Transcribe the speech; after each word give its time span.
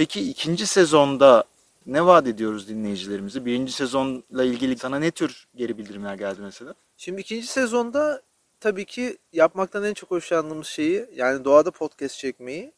Peki 0.00 0.30
ikinci 0.30 0.66
sezonda 0.66 1.44
ne 1.86 2.06
vaat 2.06 2.26
ediyoruz 2.26 2.68
dinleyicilerimize? 2.68 3.44
Birinci 3.44 3.72
sezonla 3.72 4.44
ilgili 4.44 4.78
sana 4.78 4.98
ne 4.98 5.10
tür 5.10 5.48
geri 5.54 5.78
bildirimler 5.78 6.14
geldi 6.14 6.40
mesela? 6.40 6.74
Şimdi 6.96 7.20
ikinci 7.20 7.46
sezonda 7.46 8.22
tabii 8.60 8.84
ki 8.84 9.18
yapmaktan 9.32 9.84
en 9.84 9.94
çok 9.94 10.10
hoşlandığımız 10.10 10.66
şeyi 10.66 11.06
yani 11.14 11.44
doğada 11.44 11.70
podcast 11.70 12.18
çekmeyi 12.18 12.72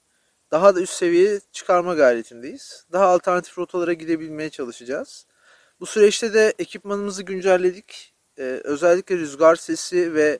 daha 0.50 0.76
da 0.76 0.80
üst 0.80 0.92
seviyeye 0.92 1.40
çıkarma 1.52 1.94
gayretindeyiz. 1.94 2.86
Daha 2.92 3.06
alternatif 3.06 3.58
rotalara 3.58 3.92
gidebilmeye 3.92 4.50
çalışacağız. 4.50 5.26
Bu 5.80 5.86
süreçte 5.86 6.34
de 6.34 6.54
ekipmanımızı 6.58 7.22
güncelledik. 7.22 8.14
Ee, 8.38 8.42
özellikle 8.64 9.16
rüzgar 9.16 9.56
sesi 9.56 10.14
ve 10.14 10.38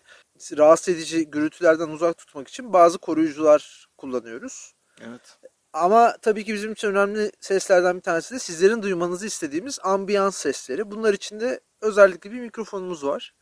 rahatsız 0.57 0.95
edici 0.95 1.31
gürültülerden 1.31 1.89
uzak 1.89 2.19
tutmak 2.19 2.49
için 2.49 2.73
bazı 2.73 2.99
koruyucular 2.99 3.87
kullanıyoruz. 3.97 4.75
Evet. 5.01 5.39
Ama 5.73 6.17
tabii 6.23 6.45
ki 6.45 6.55
bizim 6.55 6.73
için 6.73 6.89
önemli 6.89 7.33
seslerden 7.41 7.97
bir 7.97 8.01
tanesi 8.01 8.35
de 8.35 8.39
sizlerin 8.39 8.83
duymanızı 8.83 9.27
istediğimiz 9.27 9.79
ambiyans 9.83 10.37
sesleri. 10.37 10.91
Bunlar 10.91 11.15
için 11.15 11.41
de 11.41 11.61
özellikle 11.81 12.33
bir 12.33 12.41
mikrofonumuz 12.41 13.05
var. 13.05 13.35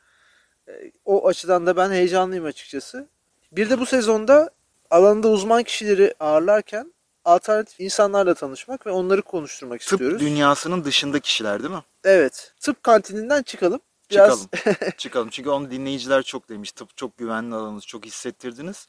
Ee, 0.69 0.93
O 1.04 1.29
açıdan 1.29 1.66
da 1.66 1.77
ben 1.77 1.91
heyecanlıyım 1.91 2.45
açıkçası. 2.45 3.09
Bir 3.52 3.71
de 3.71 3.79
bu 3.80 3.87
sezonda 3.87 4.51
alanında 4.91 5.29
uzman 5.29 5.63
kişileri 5.63 6.15
ağırlarken 6.21 6.95
alternatif 7.24 7.80
insanlarla 7.80 8.35
tanışmak 8.35 8.87
ve 8.87 8.91
onları 8.91 9.23
konuşturmak 9.23 9.80
Tıp 9.80 9.93
istiyoruz. 9.93 10.21
dünyasının 10.21 10.85
dışında 10.85 11.21
kişiler 11.21 11.63
değil 11.63 11.74
mi? 11.74 11.82
Evet. 12.04 12.54
Tıp 12.60 12.82
kantininden 12.82 13.43
çıkalım. 13.43 13.80
Biraz 14.10 14.49
Çıkalım. 14.52 14.91
Çıkalım. 14.97 15.29
Çünkü 15.30 15.51
onu 15.51 15.71
dinleyiciler 15.71 16.23
çok 16.23 16.49
demiş. 16.49 16.73
Tıp 16.73 16.97
çok 16.97 17.19
güvenli 17.19 17.54
alanınız. 17.54 17.87
Çok 17.87 18.04
hissettirdiniz. 18.07 18.88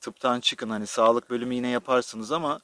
Tıptan 0.00 0.40
çıkın. 0.40 0.70
Hani 0.70 0.86
sağlık 0.86 1.30
bölümü 1.30 1.54
yine 1.54 1.68
yaparsınız 1.68 2.32
ama 2.32 2.60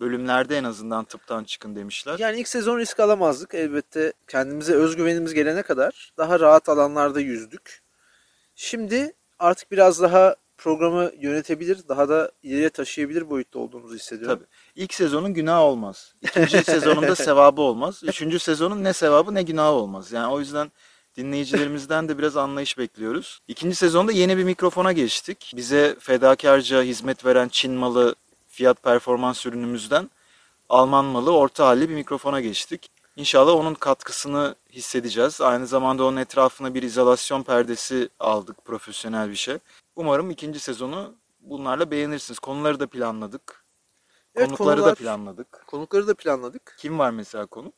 bölümlerde 0.00 0.58
en 0.58 0.64
azından 0.64 1.04
tıptan 1.04 1.44
çıkın 1.44 1.76
demişler. 1.76 2.18
Yani 2.18 2.40
ilk 2.40 2.48
sezon 2.48 2.78
risk 2.78 3.00
alamazdık. 3.00 3.54
Elbette 3.54 4.12
kendimize 4.28 4.74
özgüvenimiz 4.74 5.34
gelene 5.34 5.62
kadar 5.62 6.12
daha 6.18 6.40
rahat 6.40 6.68
alanlarda 6.68 7.20
yüzdük. 7.20 7.82
Şimdi 8.54 9.12
artık 9.38 9.70
biraz 9.70 10.02
daha 10.02 10.36
programı 10.58 11.10
yönetebilir, 11.18 11.88
daha 11.88 12.08
da 12.08 12.32
ileriye 12.42 12.70
taşıyabilir 12.70 13.30
boyutta 13.30 13.58
olduğumuzu 13.58 13.94
hissediyorum. 13.94 14.38
Tabii. 14.38 14.48
İlk 14.82 14.94
sezonun 14.94 15.34
günahı 15.34 15.60
olmaz. 15.60 16.14
İkinci 16.22 16.64
sezonun 16.64 17.02
da 17.02 17.16
sevabı 17.16 17.60
olmaz. 17.60 18.00
Üçüncü 18.04 18.38
sezonun 18.38 18.84
ne 18.84 18.92
sevabı 18.92 19.34
ne 19.34 19.42
günahı 19.42 19.72
olmaz. 19.72 20.12
Yani 20.12 20.32
o 20.32 20.40
yüzden 20.40 20.72
dinleyicilerimizden 21.16 22.08
de 22.08 22.18
biraz 22.18 22.36
anlayış 22.36 22.78
bekliyoruz. 22.78 23.40
İkinci 23.48 23.76
sezonda 23.76 24.12
yeni 24.12 24.38
bir 24.38 24.44
mikrofona 24.44 24.92
geçtik. 24.92 25.52
Bize 25.56 25.96
fedakarca 26.00 26.82
hizmet 26.82 27.24
veren 27.24 27.48
Çin 27.48 27.72
malı 27.72 28.14
fiyat 28.58 28.82
performans 28.82 29.46
ürünümüzden 29.46 30.10
Alman 30.68 31.04
malı 31.04 31.36
orta 31.36 31.66
halli 31.66 31.88
bir 31.88 31.94
mikrofona 31.94 32.40
geçtik. 32.40 32.90
İnşallah 33.16 33.52
onun 33.52 33.74
katkısını 33.74 34.54
hissedeceğiz. 34.72 35.40
Aynı 35.40 35.66
zamanda 35.66 36.04
onun 36.04 36.16
etrafına 36.16 36.74
bir 36.74 36.82
izolasyon 36.82 37.42
perdesi 37.42 38.08
aldık 38.18 38.64
profesyonel 38.64 39.30
bir 39.30 39.34
şey. 39.36 39.58
Umarım 39.96 40.30
ikinci 40.30 40.60
sezonu 40.60 41.14
bunlarla 41.40 41.90
beğenirsiniz. 41.90 42.38
Konuları 42.38 42.80
da 42.80 42.86
planladık. 42.86 43.64
Evet, 44.34 44.48
Konukları 44.48 44.76
da 44.80 44.82
konular- 44.82 44.94
planladık. 44.94 45.64
Konukları 45.66 46.06
da 46.06 46.14
planladık. 46.14 46.74
Kim 46.78 46.98
var 46.98 47.10
mesela 47.10 47.46
konuk? 47.46 47.74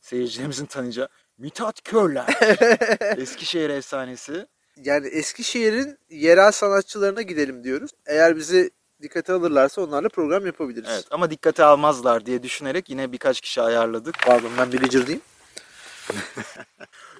Seyircilerimizin 0.00 0.66
tanıyacağı 0.66 1.08
Mithat 1.38 1.82
Körler. 1.84 2.26
Eskişehir 3.18 3.70
efsanesi. 3.70 4.46
Yani 4.76 5.06
Eskişehir'in 5.06 5.98
yerel 6.10 6.52
sanatçılarına 6.52 7.22
gidelim 7.22 7.64
diyoruz. 7.64 7.90
Eğer 8.06 8.36
bizi 8.36 8.70
dikkate 9.02 9.32
alırlarsa 9.32 9.80
onlarla 9.82 10.08
program 10.08 10.46
yapabiliriz. 10.46 10.88
Evet 10.92 11.06
ama 11.10 11.30
dikkate 11.30 11.64
almazlar 11.64 12.26
diye 12.26 12.42
düşünerek 12.42 12.90
yine 12.90 13.12
birkaç 13.12 13.40
kişi 13.40 13.62
ayarladık. 13.62 14.14
Pardon 14.26 14.50
ben 14.58 14.72
bir 14.72 14.78
gıcırdayım. 14.80 15.20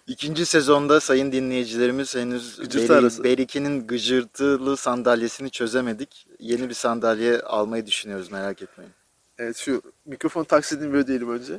İkinci 0.07 0.47
sezonda 0.47 1.01
sayın 1.01 1.33
dinleyicilerimiz 1.33 2.15
henüz 2.17 2.57
Gıcırtı 2.57 2.89
Beri- 2.89 2.99
arası. 2.99 3.25
Berike'nin 3.25 3.87
gıcırtılı 3.87 4.77
sandalyesini 4.77 5.51
çözemedik. 5.51 6.27
Yeni 6.39 6.69
bir 6.69 6.75
sandalye 6.75 7.41
almayı 7.41 7.87
düşünüyoruz 7.87 8.31
merak 8.33 8.63
etmeyin. 8.63 8.93
Evet 9.39 9.57
şu 9.57 9.83
mikrofon 10.05 10.45
taksidini 10.45 10.93
bir 10.93 10.99
ödeyelim 10.99 11.31
önce. 11.31 11.59